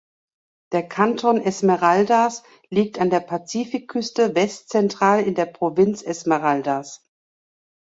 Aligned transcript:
Der 0.71 0.81
Kanton 0.89 1.39
Esmeraldas 1.39 2.41
liegt 2.71 2.97
an 2.97 3.11
der 3.11 3.19
Pazifikküste 3.19 4.33
westzentral 4.33 5.21
in 5.21 5.35
der 5.35 5.45
Provinz 5.45 6.01
Esmeraldas. 6.01 7.07